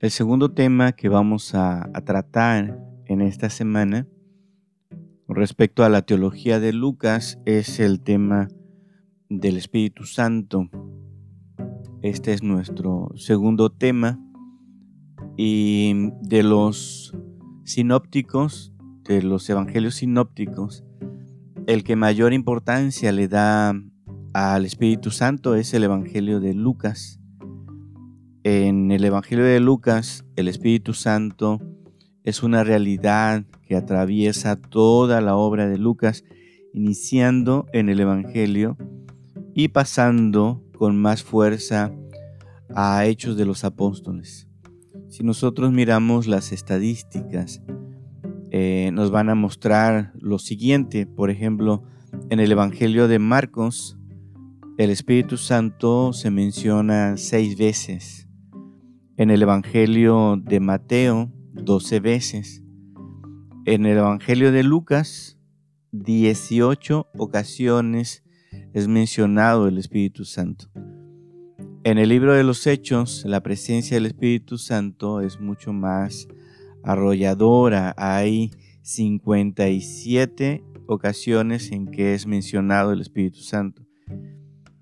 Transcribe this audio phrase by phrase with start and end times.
[0.00, 4.06] El segundo tema que vamos a, tratar en esta semana
[5.26, 8.46] respecto a la teología de Lucas es el tema
[9.28, 10.70] del Espíritu Santo.
[12.00, 14.20] Este es nuestro segundo tema
[15.36, 17.12] y de los
[17.64, 18.72] sinópticos,
[19.02, 20.84] de los evangelios sinópticos,
[21.66, 23.74] el que mayor importancia le da
[24.32, 27.17] al Espíritu Santo es el Evangelio de Lucas.
[28.98, 31.60] El Evangelio de Lucas, el Espíritu Santo
[32.24, 36.24] es una realidad que atraviesa toda la obra de Lucas,
[36.74, 38.76] iniciando en el Evangelio
[39.54, 41.92] y pasando con más fuerza
[42.74, 44.48] a Hechos de los Apóstoles.
[45.08, 47.62] Si nosotros miramos las estadísticas,
[48.50, 51.06] eh, nos van a mostrar lo siguiente.
[51.06, 51.84] Por ejemplo,
[52.30, 53.96] en el Evangelio de Marcos,
[54.76, 58.27] el Espíritu Santo se menciona seis veces
[59.18, 62.62] en el Evangelio de Mateo 12 veces,
[63.64, 65.36] en el Evangelio de Lucas
[65.90, 68.22] 18 ocasiones
[68.72, 70.70] es mencionado el Espíritu Santo.
[71.82, 76.28] En el libro de los Hechos, la presencia del Espíritu Santo es mucho más
[76.84, 77.96] arrolladora.
[77.98, 83.82] Hay 57 ocasiones en que es mencionado el Espíritu Santo.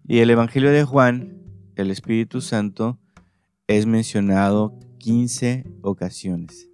[0.07, 1.39] Y el Evangelio de Juan,
[1.75, 3.01] el Espíritu Santo,
[3.69, 6.71] es mencionado 15 ocasiones.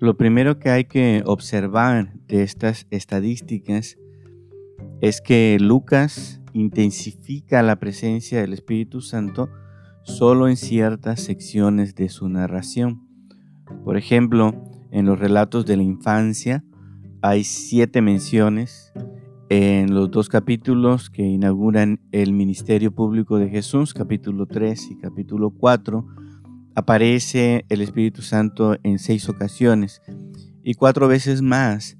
[0.00, 3.96] Lo primero que hay que observar de estas estadísticas
[5.00, 9.48] es que Lucas intensifica la presencia del Espíritu Santo
[10.02, 13.06] solo en ciertas secciones de su narración.
[13.84, 14.54] Por ejemplo,
[14.90, 16.64] en los relatos de la infancia
[17.22, 18.92] hay siete menciones
[19.48, 25.50] en los dos capítulos que inauguran el ministerio público de Jesús, capítulo 3 y capítulo
[25.50, 26.06] 4,
[26.74, 30.02] aparece el Espíritu Santo en seis ocasiones
[30.64, 31.96] y cuatro veces más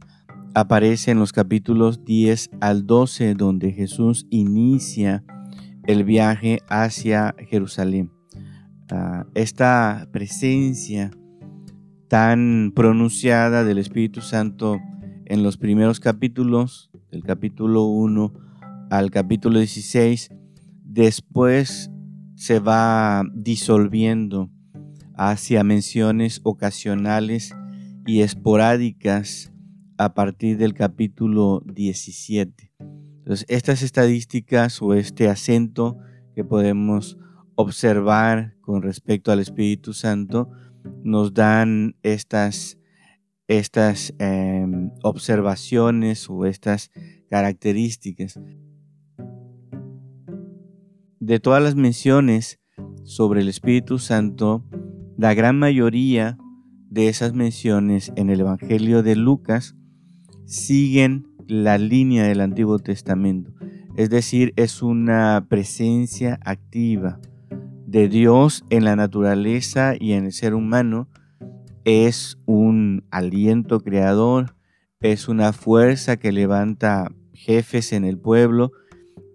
[0.55, 5.23] aparece en los capítulos 10 al 12 donde Jesús inicia
[5.87, 8.11] el viaje hacia Jerusalén.
[8.91, 11.11] Ah, esta presencia
[12.09, 14.81] tan pronunciada del Espíritu Santo
[15.27, 18.33] en los primeros capítulos del capítulo 1
[18.91, 20.31] al capítulo 16,
[20.85, 21.91] después
[22.35, 24.51] se va disolviendo
[25.17, 27.55] hacia menciones ocasionales
[28.07, 29.53] y esporádicas
[29.99, 32.73] a partir del capítulo 17.
[32.79, 35.99] Entonces, estas estadísticas o este acento
[36.35, 37.19] que podemos
[37.57, 40.51] observar con respecto al Espíritu Santo
[41.03, 42.79] nos dan estas
[43.49, 46.91] estas em, observaciones o estas
[47.31, 48.41] características.
[51.21, 52.61] De todas las menciones
[53.05, 54.65] sobre el Espíritu Santo,
[55.17, 56.39] la gran mayoría
[56.91, 59.77] de esas menciones en el Evangelio de Lucas
[60.45, 63.53] siguen la línea del Antiguo Testamento.
[63.97, 67.21] Es decir, es una presencia activa
[67.87, 71.09] de Dios en la naturaleza y en el ser humano
[71.87, 74.57] es un aliento creador,
[75.01, 78.73] es una fuerza que levanta jefes en el pueblo,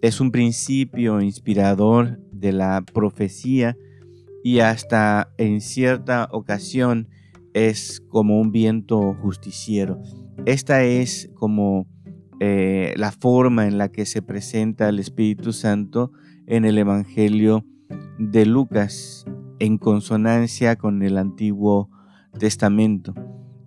[0.02, 3.78] es un principio inspirador de la profecía
[4.44, 7.08] y hasta en cierta ocasión
[7.54, 10.02] es como un viento justiciero.
[10.46, 11.88] Esta es como
[12.42, 16.12] eh, la forma en la que se presenta el Espíritu Santo
[16.48, 17.66] en el Evangelio
[18.20, 19.26] de Lucas,
[19.60, 21.90] en consonancia con el Antiguo
[22.38, 23.14] Testamento.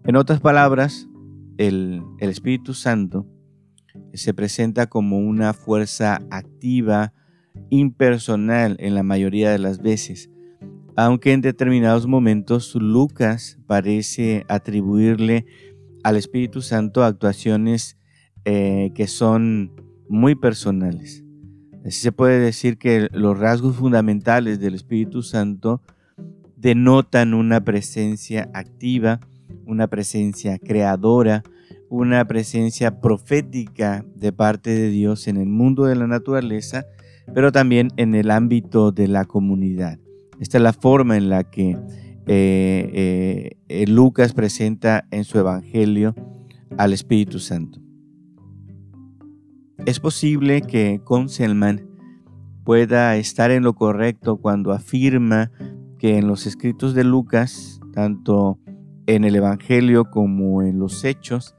[0.04, 1.08] En otras palabras,
[1.58, 3.26] el, Espíritu Santo
[4.12, 7.12] se presenta como una fuerza activa,
[7.70, 10.30] impersonal en la mayoría de las veces,
[10.96, 15.46] aunque en determinados momentos Lucas parece atribuirle
[16.02, 17.96] al Espíritu Santo actuaciones
[18.44, 19.72] eh, que son
[20.08, 21.24] muy personales.
[21.88, 25.82] Se puede decir que los rasgos fundamentales del Espíritu Santo
[26.56, 29.20] denotan una presencia activa,
[29.66, 31.42] una presencia creadora,
[31.88, 36.86] una presencia profética de parte de Dios en el mundo de la naturaleza,
[37.34, 39.98] pero también en el ámbito de la comunidad.
[40.40, 41.78] Esta es la forma en la que
[42.26, 46.14] eh, eh, Lucas presenta en su Evangelio
[46.76, 47.80] al Espíritu Santo.
[49.86, 51.86] Es posible que Conselman
[52.64, 55.50] pueda estar en lo correcto cuando afirma
[56.04, 58.58] que en los escritos de Lucas, tanto
[59.06, 61.56] en el Evangelio como en los Hechos,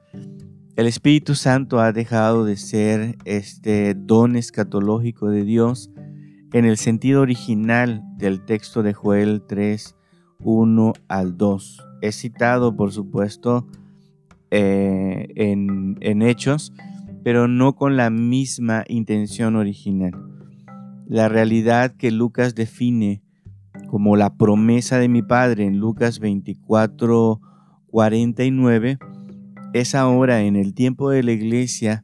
[0.76, 5.90] el Espíritu Santo ha dejado de ser este don escatológico de Dios
[6.54, 9.96] en el sentido original del texto de Joel 3,
[10.42, 11.84] 1 al 2.
[12.04, 13.66] Es citado, por supuesto,
[14.52, 16.72] eh, en, en Hechos,
[17.24, 20.14] pero no con la misma intención original.
[21.08, 23.25] La realidad que Lucas define
[23.88, 27.42] como la promesa de mi Padre en Lucas 24,
[27.88, 28.98] 49,
[29.74, 32.04] es ahora en el tiempo de la iglesia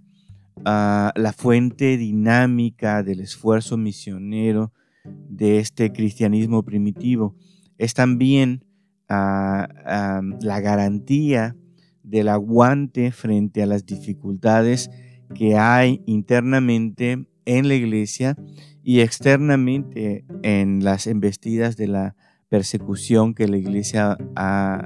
[0.65, 4.73] ah, la fuente dinámica del esfuerzo misionero
[5.03, 7.35] de este cristianismo primitivo.
[7.77, 8.63] Es también
[9.09, 11.55] ah, ah, la garantía
[12.03, 14.89] del aguante frente a las dificultades
[15.33, 18.35] que hay internamente en la iglesia
[18.83, 22.15] y externamente en las embestidas de la
[22.49, 24.17] persecución que la iglesia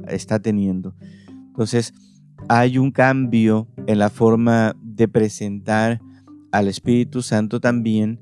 [0.08, 0.96] está teniendo.
[1.48, 1.94] Entonces,
[2.48, 6.02] hay un cambio en la forma de presentar
[6.52, 8.20] al Espíritu Santo también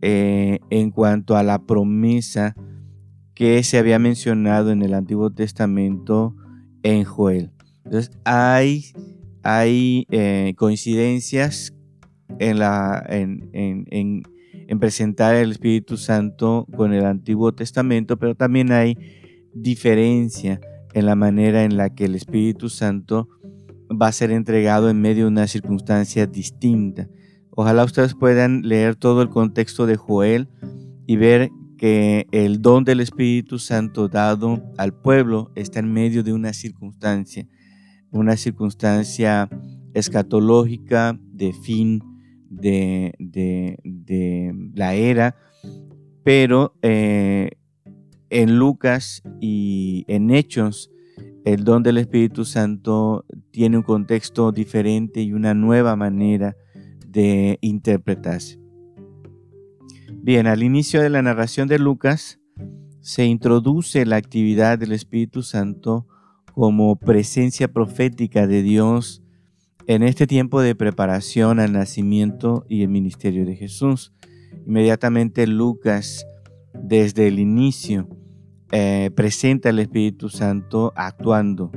[0.00, 2.54] eh, en cuanto a la promesa
[3.34, 6.36] que se había mencionado en el Antiguo Testamento
[6.82, 7.50] en Joel.
[7.84, 8.84] Entonces, hay,
[9.42, 11.74] hay eh, coincidencias
[12.38, 14.22] en, la, en, en
[14.78, 18.96] presentar el Espíritu Santo con el Antiguo Testamento, pero también hay
[19.54, 20.60] diferencia
[20.92, 23.28] en la manera en la que el Espíritu Santo
[23.90, 27.08] va a ser entregado en medio de una circunstancia distinta.
[27.50, 30.48] Ojalá ustedes puedan leer todo el contexto de Joel
[31.06, 36.32] y ver que el don del Espíritu Santo dado al pueblo está en medio de
[36.32, 37.46] una circunstancia,
[38.10, 39.48] una circunstancia
[39.92, 42.02] escatológica de fin
[42.60, 43.12] de,
[44.74, 45.36] la era,
[46.22, 47.50] pero eh,
[48.30, 50.90] en Lucas y en Hechos,
[51.44, 56.56] el don del Espíritu Santo tiene un contexto diferente y una nueva manera
[57.06, 58.58] de interpretarse.
[60.12, 62.40] Bien, al inicio de la narración de Lucas
[63.00, 66.06] se introduce la actividad del Espíritu Santo
[66.54, 69.23] como presencia profética de Dios
[69.86, 74.12] en este tiempo de preparación al nacimiento y el ministerio de Jesús.
[74.66, 76.26] Inmediatamente Lucas,
[76.72, 78.08] desde el inicio,
[78.72, 81.70] eh, presenta al Espíritu Santo actuando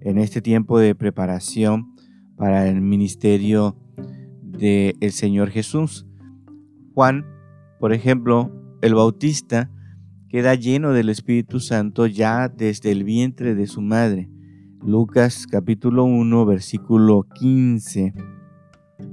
[0.00, 1.94] en este tiempo de preparación
[2.36, 3.76] para el ministerio
[4.42, 6.06] del Señor Jesús.
[6.92, 7.24] Juan,
[7.80, 8.52] por ejemplo,
[8.82, 9.70] el Bautista,
[10.28, 14.28] queda lleno del Espíritu Santo ya desde el vientre de su madre.
[14.84, 18.12] Lucas capítulo 1 versículo 15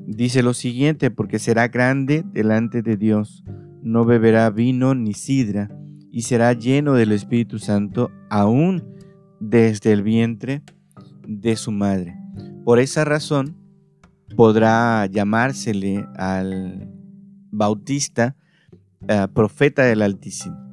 [0.06, 3.44] dice lo siguiente, porque será grande delante de Dios,
[3.82, 5.70] no beberá vino ni sidra,
[6.12, 8.84] y será lleno del Espíritu Santo aún
[9.40, 10.62] desde el vientre
[11.26, 12.18] de su madre.
[12.66, 13.56] Por esa razón
[14.36, 16.92] podrá llamársele al
[17.50, 18.36] Bautista
[19.08, 20.71] eh, profeta del Altísimo.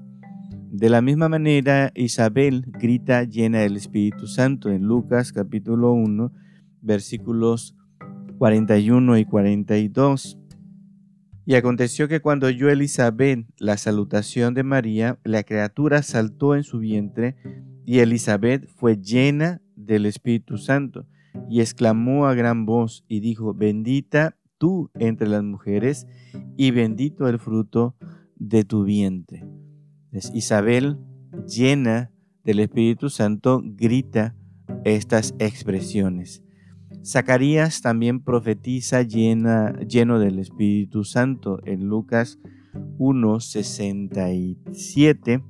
[0.71, 6.31] De la misma manera, Isabel grita llena del Espíritu Santo en Lucas capítulo 1,
[6.83, 7.75] versículos
[8.37, 10.39] 41 y 42.
[11.47, 16.81] Y aconteció que cuando oyó Elizabeth la salutación de María, la criatura saltó en su
[16.81, 17.37] vientre,
[17.87, 21.07] y Elizabeth fue llena del Espíritu Santo,
[21.49, 26.07] y exclamó a gran voz y dijo, bendita tú entre las mujeres,
[26.59, 27.97] y bendito el fruto
[28.37, 29.48] de tu vientre.
[30.13, 30.99] Isabel,
[31.47, 32.11] llena
[32.45, 34.37] del Espíritu Santo, grita
[34.85, 36.43] estas expresiones.
[37.05, 42.39] Zacarías también profetiza lleno del Espíritu Santo en Lucas
[42.99, 45.45] 1.67.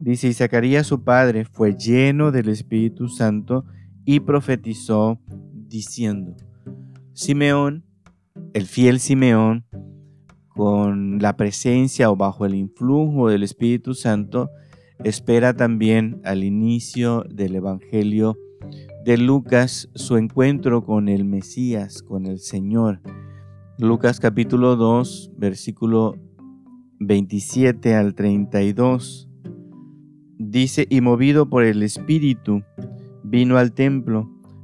[0.00, 3.64] Dice, y Zacarías su padre fue lleno del Espíritu Santo
[4.04, 5.18] y profetizó
[5.68, 6.36] diciendo,
[7.12, 7.84] Simeón,
[8.52, 9.64] el fiel Simeón,
[10.54, 14.50] con la presencia o bajo el influjo del Espíritu Santo,
[15.02, 18.38] espera también al inicio del Evangelio
[19.04, 23.00] de Lucas su encuentro con el Mesías, con el Señor.
[23.78, 26.16] Lucas capítulo 2, versículo
[27.00, 29.28] 27 al 32.
[30.38, 32.62] Dice, y movido por el Espíritu,
[33.22, 34.30] vino al templo,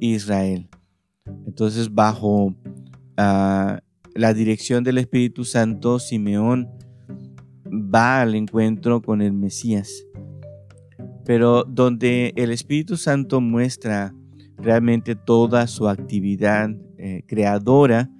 [0.00, 0.68] Israel.
[1.46, 2.54] Entonces, bajo uh,
[3.16, 6.68] la dirección del Espíritu Santo, Simeón
[7.66, 10.04] va al encuentro con el Mesías.
[11.24, 14.12] pero donde el Espíritu Santo muestra
[14.56, 18.10] realmente toda su actividad eh, creadora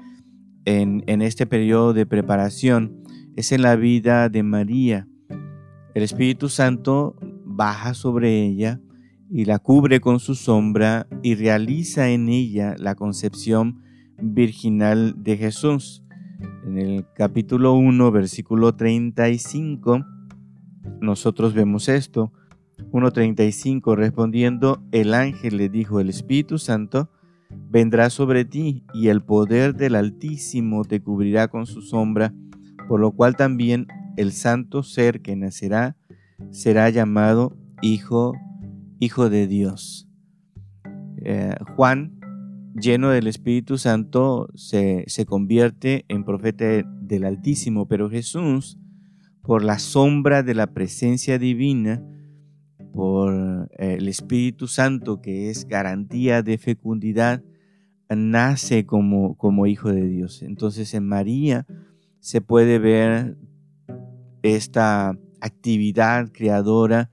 [0.65, 3.03] en, en este periodo de preparación
[3.37, 5.09] es en la vida de María.
[5.95, 8.81] El Espíritu Santo baja sobre ella
[9.35, 13.81] y la cubre con su sombra y realiza en ella la concepción
[14.19, 16.05] virginal de Jesús.
[16.67, 20.05] En el capítulo 1, versículo 35,
[21.01, 22.31] nosotros vemos esto.
[22.91, 27.09] 1.35 respondiendo, el ángel le dijo, el Espíritu Santo
[27.71, 32.35] vendrá sobre ti y el poder del Altísimo te cubrirá con su sombra,
[32.87, 33.87] por lo cual también
[34.19, 35.97] el santo ser que nacerá
[36.51, 38.35] será llamado Hijo,
[39.03, 40.09] Hijo de Dios.
[41.25, 42.21] Eh, Juan,
[42.81, 46.65] lleno del Espíritu Santo, se, se convierte en profeta
[47.01, 48.79] del Altísimo, pero Jesús,
[49.43, 52.01] por la sombra de la presencia divina,
[52.93, 57.43] por eh, el Espíritu Santo, que es garantía de fecundidad,
[58.09, 60.43] nace como, como hijo de Dios.
[60.43, 61.67] Entonces en María
[62.21, 63.37] se puede ver
[64.43, 67.11] esta actividad creadora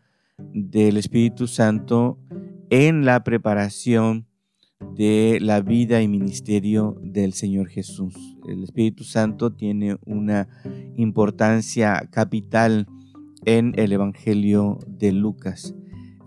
[0.53, 2.19] del Espíritu Santo
[2.69, 4.27] en la preparación
[4.96, 8.15] de la vida y ministerio del Señor Jesús.
[8.48, 10.48] El Espíritu Santo tiene una
[10.96, 12.88] importancia capital
[13.46, 15.75] en el Evangelio de Lucas.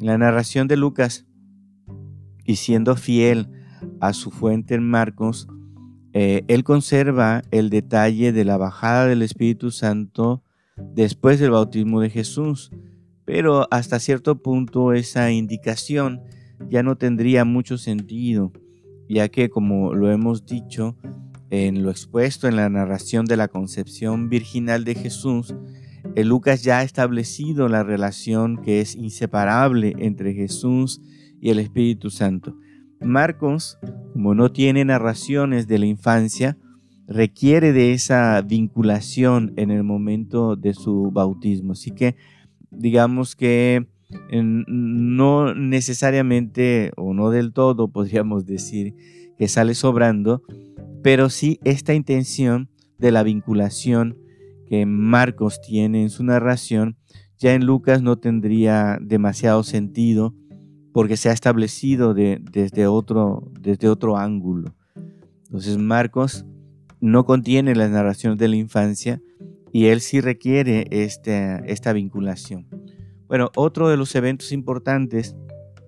[0.00, 1.26] En la narración de Lucas,
[2.44, 3.48] y siendo fiel
[4.00, 5.48] a su fuente en Marcos,
[6.12, 10.42] eh, él conserva el detalle de la bajada del Espíritu Santo
[10.76, 12.70] después del bautismo de Jesús,
[13.32, 16.20] pero hasta cierto punto esa indicación
[16.68, 18.52] ya no tendría mucho sentido,
[19.08, 20.98] ya que como lo hemos dicho
[21.48, 25.54] en lo expuesto en la narración de la concepción virginal de Jesús,
[26.14, 31.00] el Lucas ya ha establecido la relación que es inseparable entre Jesús
[31.40, 32.58] y el Espíritu Santo.
[33.00, 33.78] Marcos,
[34.12, 36.58] como no tiene narraciones de la infancia,
[37.06, 41.72] requiere de esa vinculación en el momento de su bautismo.
[41.72, 42.14] Así que
[42.72, 43.86] digamos que
[44.30, 48.94] no necesariamente o no del todo podríamos decir
[49.38, 50.42] que sale sobrando,
[51.02, 54.16] pero sí esta intención de la vinculación
[54.68, 56.96] que Marcos tiene en su narración,
[57.38, 60.34] ya en Lucas no tendría demasiado sentido
[60.92, 64.74] porque se ha establecido desde, otro, desde otro ángulo.
[65.46, 66.46] Entonces Marcos
[67.00, 69.20] no contiene las narraciones de la infancia
[69.72, 72.66] y él sí requiere este, esta vinculación.
[73.26, 75.34] Bueno, otro de los eventos importantes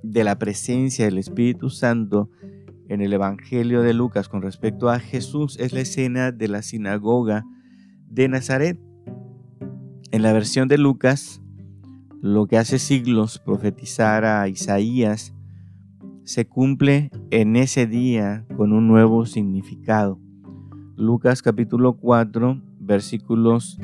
[0.03, 2.31] de la presencia del Espíritu Santo
[2.88, 7.45] en el Evangelio de Lucas con respecto a Jesús es la escena de la sinagoga
[8.09, 8.79] de Nazaret.
[10.11, 11.43] En la versión de Lucas,
[12.23, 15.35] lo que hace siglos profetizar a Isaías
[16.25, 20.19] se cumple en ese día con un nuevo significado.
[20.97, 23.79] Lucas capítulo 4 versículos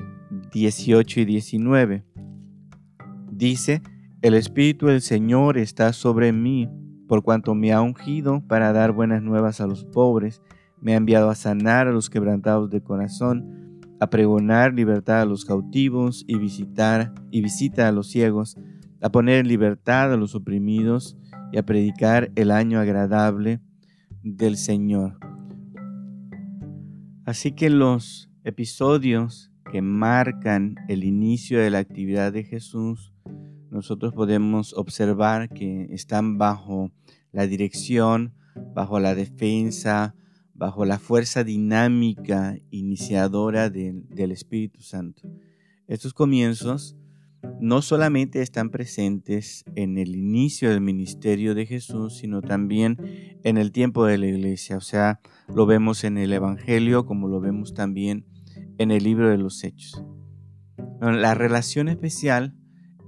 [0.53, 2.05] 18 y 19.
[3.31, 3.83] Dice,
[4.23, 6.69] el Espíritu del Señor está sobre mí,
[7.09, 10.43] por cuanto me ha ungido para dar buenas nuevas a los pobres,
[10.81, 15.45] me ha enviado a sanar a los quebrantados de corazón, a pregonar libertad a los
[15.45, 18.57] cautivos y visitar y visita a los ciegos,
[19.03, 21.17] a poner en libertad a los oprimidos
[21.53, 23.61] y a predicar el año agradable
[24.23, 25.19] del Señor.
[27.25, 33.13] Así que los episodios que marcan el inicio de la actividad de Jesús,
[33.71, 36.91] nosotros podemos observar que están bajo
[37.33, 38.35] la dirección,
[38.75, 40.15] bajo la defensa,
[40.55, 45.23] bajo la fuerza dinámica iniciadora del Espíritu Santo.
[45.87, 46.97] Estos comienzos
[47.61, 52.97] no solamente están presentes en el inicio del ministerio de Jesús, sino también
[53.45, 54.77] en el tiempo de la iglesia.
[54.77, 55.21] O sea,
[55.55, 58.27] lo vemos en el Evangelio como lo vemos también
[58.79, 60.05] en el libro de los Hechos.
[61.01, 62.55] La relación especial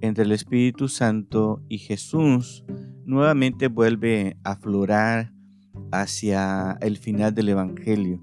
[0.01, 2.65] entre el Espíritu Santo y Jesús
[3.05, 5.33] nuevamente vuelve a aflorar
[5.93, 8.23] hacia el final del Evangelio.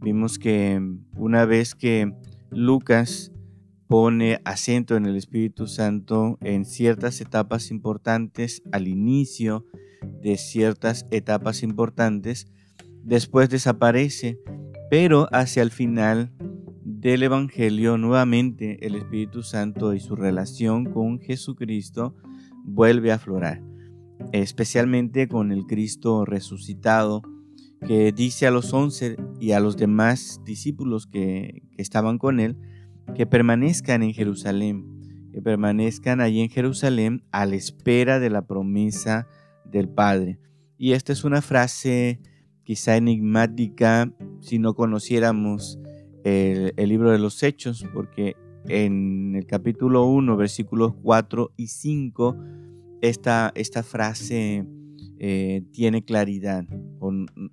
[0.00, 0.80] Vimos que
[1.16, 2.12] una vez que
[2.50, 3.32] Lucas
[3.88, 9.64] pone acento en el Espíritu Santo en ciertas etapas importantes, al inicio
[10.22, 12.46] de ciertas etapas importantes,
[13.02, 14.38] después desaparece,
[14.90, 16.32] pero hacia el final
[16.84, 22.16] del Evangelio nuevamente el Espíritu Santo y su relación con Jesucristo
[22.64, 23.62] vuelve a aflorar
[24.32, 27.22] especialmente con el Cristo resucitado,
[27.86, 32.56] que dice a los once y a los demás discípulos que, estaban con él,
[33.14, 39.26] que permanezcan en Jerusalén, que permanezcan allí en Jerusalén a la espera de la promesa
[39.64, 40.38] del Padre.
[40.78, 42.20] Y esta es una frase
[42.64, 45.78] quizá enigmática si no conociéramos
[46.24, 48.36] el, libro de los Hechos, porque
[48.68, 52.36] en el capítulo 1, versículos 4 y 5,
[53.00, 54.66] esta, esta frase
[55.18, 56.66] eh, tiene claridad
[56.98, 57.12] o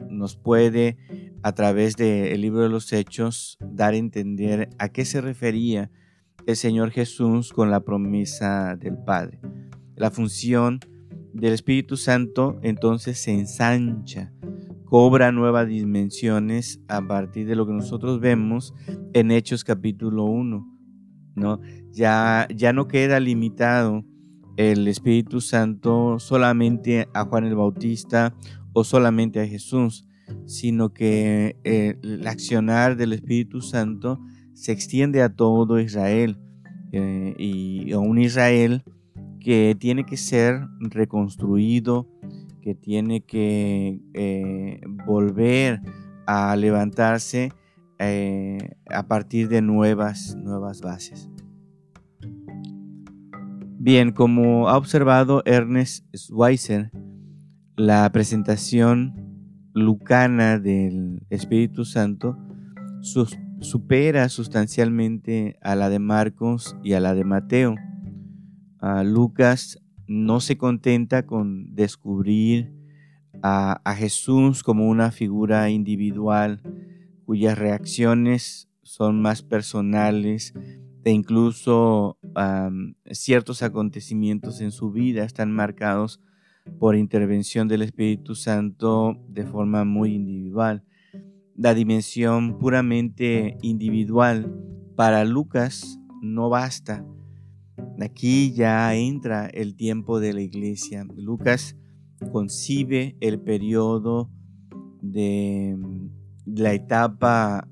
[0.09, 0.97] nos puede
[1.43, 5.91] a través del libro de los Hechos dar a entender a qué se refería
[6.47, 9.39] el Señor Jesús con la promesa del Padre.
[9.95, 10.79] La función
[11.33, 14.31] del Espíritu Santo entonces se ensancha,
[14.85, 18.73] cobra nuevas dimensiones a partir de lo que nosotros vemos
[19.13, 20.73] en Hechos capítulo 1.
[21.35, 21.59] ¿no?
[21.91, 24.05] Ya, ya no queda limitado
[24.57, 28.35] el Espíritu Santo solamente a Juan el Bautista
[28.73, 30.05] o solamente a Jesús,
[30.45, 34.19] sino que eh, el accionar del Espíritu Santo
[34.53, 36.37] se extiende a todo Israel
[36.91, 38.83] eh, y a un Israel
[39.39, 42.07] que tiene que ser reconstruido,
[42.61, 45.81] que tiene que eh, volver
[46.27, 47.51] a levantarse
[48.89, 51.29] a partir de nuevas, nuevas bases.
[53.79, 56.91] Bien, como ha observado Ernest Schweitzer,
[57.75, 59.22] la presentación
[59.73, 62.37] lucana del Espíritu Santo
[63.01, 67.75] supera sustancialmente a la de Marcos y a la de Mateo.
[69.03, 72.73] Lucas no se contenta con descubrir
[73.41, 76.61] a, Jesús como una figura individual
[77.25, 80.53] cuyas reacciones son más personales
[81.03, 82.17] e incluso
[83.11, 86.21] ciertos acontecimientos en su vida están marcados
[86.79, 90.83] por intervención del Espíritu Santo de forma muy individual.
[91.55, 94.53] La dimensión puramente individual
[94.95, 97.05] para Lucas no basta.
[97.99, 101.05] Aquí ya entra el tiempo de la iglesia.
[101.15, 101.77] Lucas
[102.31, 104.29] concibe el periodo
[105.01, 105.77] de
[106.45, 107.67] la etapa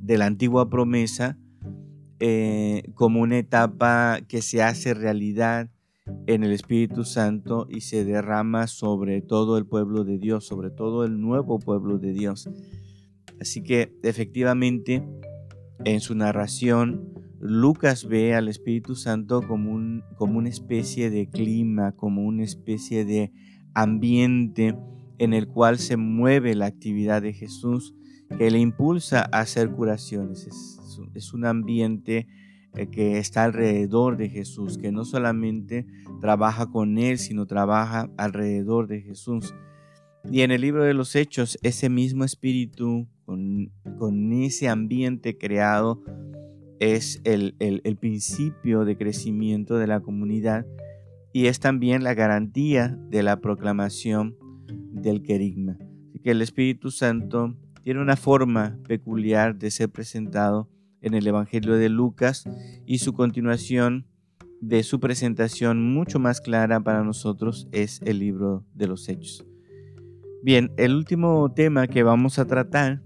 [0.00, 1.38] de la antigua promesa
[2.20, 5.70] eh, como una etapa que se hace realidad
[6.26, 11.04] en el Espíritu Santo y se derrama sobre todo el pueblo de Dios, sobre todo
[11.04, 12.48] el nuevo pueblo de Dios.
[13.40, 15.06] Así que efectivamente
[15.84, 21.92] en su narración Lucas ve al Espíritu Santo como, un, como una especie de clima,
[21.92, 23.32] como una especie de
[23.74, 24.76] ambiente
[25.18, 27.94] en el cual se mueve la actividad de Jesús
[28.36, 30.46] que le impulsa a hacer curaciones.
[31.14, 32.26] Es, un ambiente
[32.86, 35.86] que está alrededor de Jesús, que no solamente
[36.20, 39.54] trabaja con Él, sino trabaja alrededor de Jesús.
[40.30, 46.02] Y en el libro de los Hechos, ese mismo espíritu, con, ese ambiente creado,
[46.80, 47.54] es el,
[48.00, 50.64] principio de crecimiento de la comunidad
[51.32, 54.36] y es también la garantía de la proclamación
[54.92, 55.76] del querigma.
[56.22, 60.68] Que el Espíritu Santo tiene una forma peculiar de ser presentado
[61.02, 62.44] en el Evangelio de Lucas
[62.86, 64.06] y su continuación
[64.60, 69.46] de su presentación mucho más clara para nosotros es el libro de los Hechos.
[70.42, 73.02] Bien, el último tema que vamos a tratar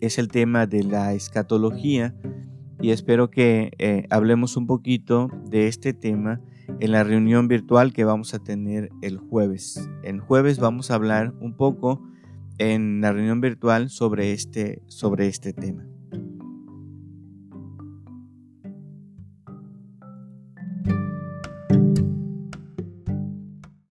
[0.00, 2.14] es el tema de la escatología
[2.80, 6.40] y espero que eh, hablemos un poquito de este tema
[6.80, 9.88] en la reunión virtual que vamos a tener el jueves.
[10.02, 12.02] El jueves vamos a hablar un poco
[12.58, 15.86] en la reunión virtual sobre este, sobre este tema.